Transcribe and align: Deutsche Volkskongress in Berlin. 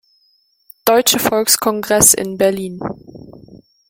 Deutsche 0.83 1.19
Volkskongress 1.19 2.15
in 2.15 2.35
Berlin. 2.35 2.79